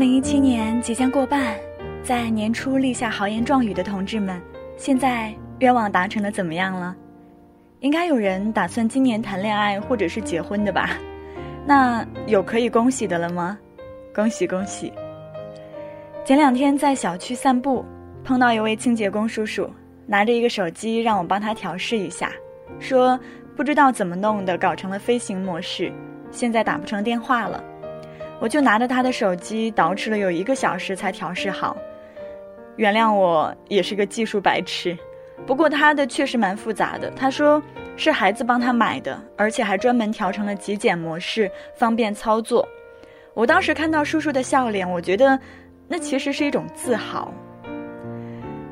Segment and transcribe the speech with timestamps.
[0.00, 1.54] 零一七年即将过半，
[2.02, 4.40] 在年初立下豪言壮语的同志们，
[4.78, 6.96] 现在愿望达成的怎么样了？
[7.80, 10.96] 应该有人打算今年谈恋爱或者是结婚的吧？
[11.66, 13.58] 那有可以恭喜的了吗？
[14.14, 14.90] 恭喜恭喜！
[16.24, 17.84] 前两天在小区散步，
[18.24, 19.68] 碰到一位清洁工叔叔，
[20.06, 22.32] 拿着一个手机让我帮他调试一下，
[22.78, 23.20] 说
[23.54, 25.92] 不知道怎么弄的，搞成了飞行模式，
[26.30, 27.62] 现在打不成电话了。
[28.40, 31.76] 我就拿着他的手机捯饬了有一个小时才调试好，
[32.76, 34.96] 原谅我也是个技术白痴。
[35.46, 37.10] 不过他的确实蛮复杂的。
[37.10, 37.62] 他说
[37.96, 42.66] 是孩子帮他买的，而且还专门调成了极简模式，方便操作。
[43.34, 45.38] 我当时看到叔叔的笑脸，我觉得
[45.86, 47.32] 那其实是一种自豪。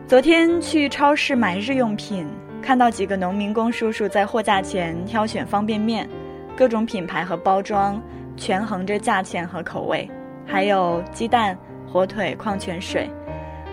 [0.07, 2.27] 昨天去超市买日用品，
[2.62, 6.09] 看到几个农民工叔叔在货架前挑选方便面，
[6.57, 8.03] 各种品牌和包装，
[8.38, 10.08] 权衡着价钱和口味，
[10.47, 13.11] 还有鸡蛋、火腿、矿泉水。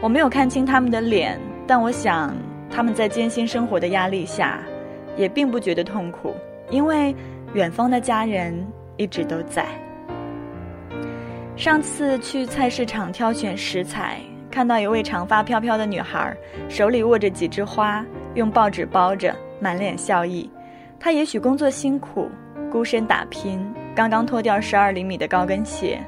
[0.02, 2.36] 我没有看清他们的脸，但我想。
[2.68, 4.60] 他们在艰辛生活的压力下，
[5.16, 6.36] 也并不觉得痛苦，
[6.70, 7.16] 因为
[7.54, 8.54] 远方的家人
[8.98, 9.66] 一直都在。
[11.56, 14.20] 上次去菜市场挑选食材，
[14.52, 16.36] 看到一位长发飘飘的女孩，
[16.68, 20.50] 手里握着几枝花，用报纸包着，满脸笑意。
[21.00, 22.30] 她也许工作辛苦，
[22.70, 23.64] 孤身打拼，
[23.96, 26.00] 刚刚脱掉十二厘米的高跟鞋，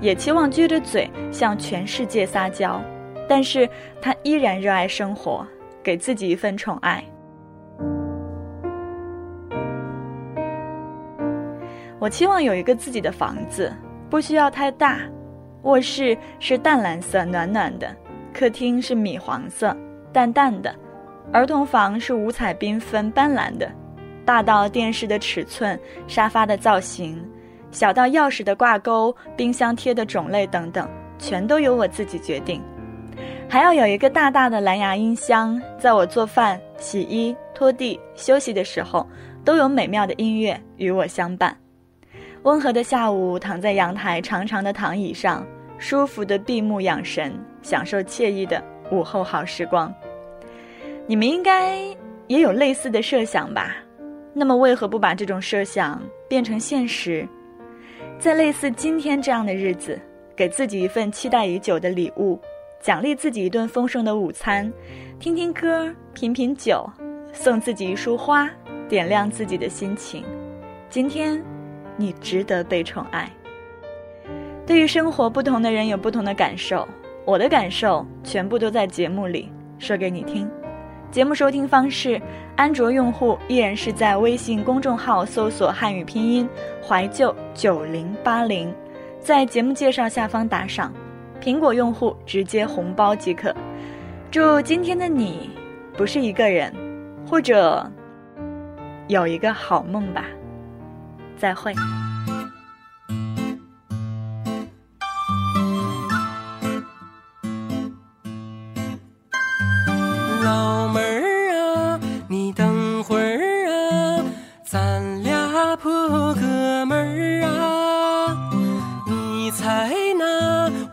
[0.00, 2.80] 也期望撅着嘴向全世界撒娇，
[3.28, 3.68] 但是
[4.00, 5.46] 她依然热爱生活。
[5.82, 7.02] 给自己一份宠爱。
[11.98, 13.74] 我期望有一个自己的房子，
[14.08, 15.00] 不需要太大。
[15.62, 17.88] 卧室是淡蓝色，暖暖的；
[18.32, 19.76] 客厅是米黄色，
[20.12, 20.70] 淡淡的；
[21.32, 23.68] 儿童房是五彩缤纷，斑斓的。
[24.24, 25.76] 大到电视的尺寸、
[26.06, 27.20] 沙发的造型，
[27.72, 32.62] 小到钥匙的挂钩、冰箱贴的种类等等，全都由我自己决定。
[33.48, 39.06] 还要有一个大大的蓝牙音箱，在我做饭、洗衣、拖地、休息的时候，
[39.44, 41.56] 都有美妙的音乐与我相伴。
[42.44, 45.46] 温和的下午，躺在阳台长长的躺椅上，
[45.78, 47.32] 舒服的闭目养神，
[47.62, 49.92] 享受惬意的午后好时光。
[51.06, 51.78] 你们应该
[52.26, 53.76] 也有类似的设想吧？
[54.32, 57.28] 那么，为何不把这种设想变成现实？
[58.22, 60.00] 在类似今天这样的日子，
[60.36, 62.40] 给自己一份期待已久的礼物。
[62.80, 64.72] 奖励自己一顿丰盛的午餐，
[65.18, 66.88] 听听歌，品品酒，
[67.32, 68.48] 送自己一束花，
[68.88, 70.24] 点亮自己的心情。
[70.88, 71.42] 今天，
[71.96, 73.28] 你值得被宠爱。
[74.64, 76.86] 对于生活，不同的人有不同的感受。
[77.24, 79.50] 我的感受全部都在节目里
[79.80, 80.48] 说给你听。
[81.12, 82.18] 节目收听方式：
[82.56, 86.48] 安卓用户依然是在微信公众号搜索汉语拼音
[86.82, 88.74] “怀旧九零八零”，
[89.20, 90.90] 在节目介绍下方打赏。
[91.38, 93.54] 苹果用户直接红包即可。
[94.30, 95.50] 祝今天的你
[95.98, 96.72] 不是一个人，
[97.28, 97.86] 或者
[99.08, 100.24] 有一个好梦吧。
[101.36, 101.74] 再会。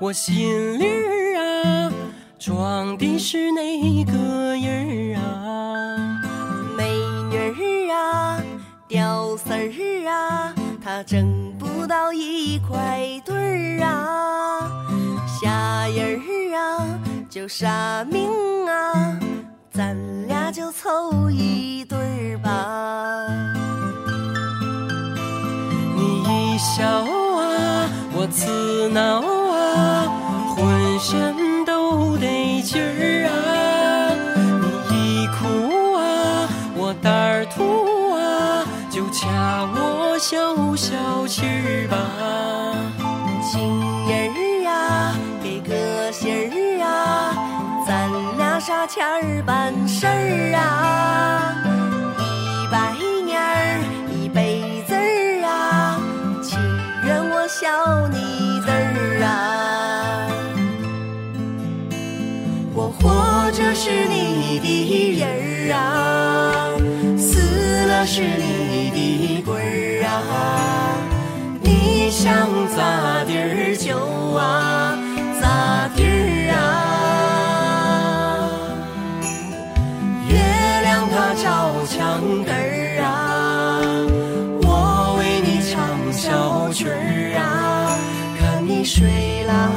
[0.01, 1.91] 我心里儿啊，
[2.39, 4.13] 装的是哪个
[4.55, 6.21] 人儿啊？
[6.77, 6.89] 美
[7.29, 8.41] 女儿啊，
[8.87, 14.71] 屌丝儿啊，他挣不到一块堆儿啊。
[15.27, 16.99] 瞎人儿啊，
[17.29, 18.25] 就傻命
[18.67, 19.19] 啊，
[19.69, 23.27] 咱俩就凑一对儿吧。
[25.93, 29.38] 你一笑啊，我刺挠。
[30.99, 33.31] 浑身都得劲儿啊！
[34.89, 41.95] 你一哭啊，我胆儿突啊，就掐我消消气儿吧。
[43.49, 43.79] 情
[44.09, 47.33] 人儿啊，给个信儿啊，
[47.87, 51.55] 咱俩啥钱儿办事儿啊？
[52.19, 52.93] 一百
[53.23, 53.79] 年儿
[54.11, 55.97] 一辈子儿啊，
[56.43, 56.59] 情
[57.05, 58.48] 愿我笑你
[63.81, 66.67] 是你的人儿啊，
[67.17, 67.39] 死
[67.87, 70.99] 了是你的鬼儿啊。
[71.61, 72.27] 你想
[72.75, 73.95] 咋地儿就
[74.35, 74.99] 啊
[75.39, 76.59] 咋地儿啊。
[80.27, 80.35] 月
[80.81, 83.07] 亮它照墙根儿啊，
[84.61, 87.95] 我为你唱小曲儿啊，
[88.37, 89.07] 看你睡
[89.47, 89.71] 啦。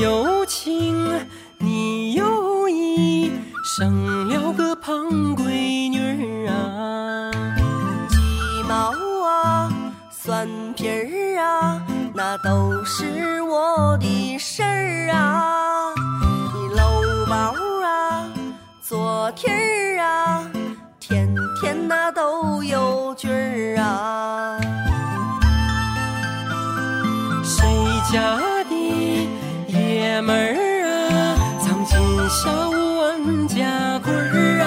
[0.00, 1.08] 有情
[1.58, 3.32] 你有意，
[3.64, 5.06] 生了个胖
[5.36, 7.30] 闺女啊，
[8.08, 8.16] 鸡
[8.68, 8.92] 毛
[9.26, 9.70] 啊，
[10.10, 11.82] 蒜皮儿啊，
[12.14, 15.92] 那都是我的事儿啊，
[16.54, 17.54] 你搂包
[17.84, 18.26] 啊，
[18.80, 20.50] 坐梯儿啊，
[20.98, 24.58] 天天那都有劲儿啊，
[27.44, 27.64] 谁
[28.12, 28.51] 家？
[30.22, 31.98] 妹儿啊，藏进
[32.30, 34.66] 小万家棍儿啊？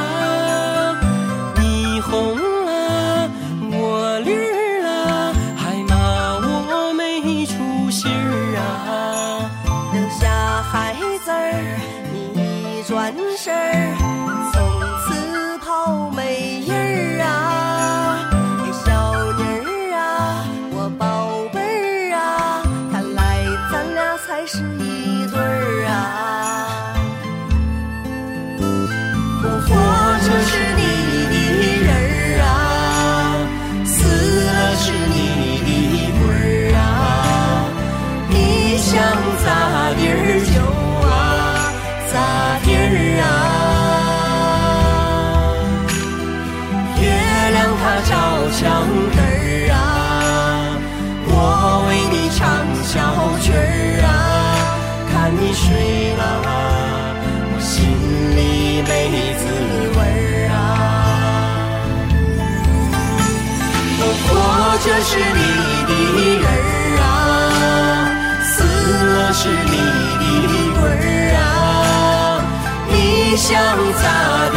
[1.56, 2.36] 你红
[2.66, 3.30] 了，
[3.72, 4.36] 我绿
[4.82, 5.96] 了，还骂
[6.36, 9.50] 我没出息儿啊！
[9.94, 10.94] 留下孩
[11.24, 11.80] 子儿，
[12.12, 13.96] 你一转身儿，
[14.52, 14.56] 从
[15.06, 17.26] 此跑没影儿啊！
[18.84, 18.84] 小
[19.38, 20.04] 妮儿啊，
[20.72, 21.04] 我宝
[21.54, 22.62] 贝儿啊，
[22.92, 23.22] 看来
[23.72, 24.95] 咱俩才是一
[55.66, 55.70] 睡
[56.14, 57.74] 了，我心
[58.38, 58.40] 里
[58.84, 58.90] 没
[59.42, 59.44] 滋
[59.98, 60.56] 味儿啊。
[64.28, 64.30] 活
[64.86, 65.40] 着是你
[65.88, 65.92] 的
[66.42, 67.04] 人儿啊，
[68.44, 69.76] 死了是你
[70.48, 71.44] 的鬼儿啊！
[72.90, 72.94] 你
[73.36, 73.48] 想
[74.02, 74.06] 咋
[74.54, 74.56] 地